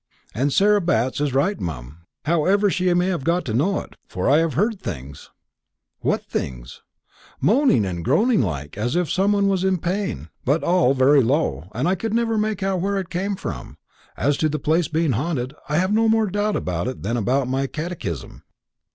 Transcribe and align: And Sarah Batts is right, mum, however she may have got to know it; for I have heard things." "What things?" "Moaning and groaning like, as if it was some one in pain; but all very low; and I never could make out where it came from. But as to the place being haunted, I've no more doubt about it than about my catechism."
And 0.33 0.51
Sarah 0.51 0.81
Batts 0.81 1.21
is 1.21 1.31
right, 1.31 1.59
mum, 1.61 1.99
however 2.25 2.71
she 2.71 2.91
may 2.95 3.05
have 3.09 3.23
got 3.23 3.45
to 3.45 3.53
know 3.53 3.81
it; 3.81 3.95
for 4.07 4.27
I 4.27 4.39
have 4.39 4.55
heard 4.55 4.81
things." 4.81 5.29
"What 5.99 6.25
things?" 6.25 6.81
"Moaning 7.39 7.85
and 7.85 8.03
groaning 8.03 8.41
like, 8.41 8.79
as 8.79 8.95
if 8.95 9.01
it 9.01 9.01
was 9.01 9.13
some 9.13 9.33
one 9.33 9.51
in 9.63 9.77
pain; 9.77 10.29
but 10.43 10.63
all 10.63 10.95
very 10.95 11.21
low; 11.21 11.69
and 11.75 11.87
I 11.87 11.95
never 12.11 12.33
could 12.33 12.41
make 12.41 12.63
out 12.63 12.81
where 12.81 12.97
it 12.97 13.11
came 13.11 13.35
from. 13.35 13.77
But 14.17 14.25
as 14.25 14.37
to 14.37 14.49
the 14.49 14.57
place 14.57 14.87
being 14.87 15.11
haunted, 15.11 15.53
I've 15.69 15.93
no 15.93 16.09
more 16.09 16.25
doubt 16.25 16.55
about 16.55 16.87
it 16.87 17.03
than 17.03 17.15
about 17.15 17.47
my 17.47 17.67
catechism." 17.67 18.41